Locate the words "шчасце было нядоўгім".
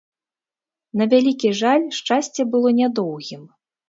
1.97-3.43